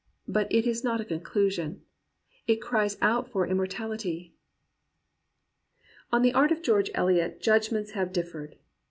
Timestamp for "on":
6.11-6.23